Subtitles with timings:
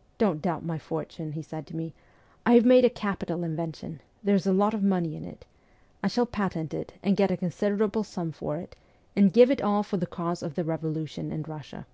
[0.18, 1.94] 'Don't doubt my fortune,' he said to me;'
[2.44, 4.02] I have made a capital invention.
[4.22, 5.46] There's a lot of money in it.
[6.02, 8.76] I shall patent it, and get a considerable sum for it,
[9.16, 11.86] and give it all for the cause of the revolution in Kussia.'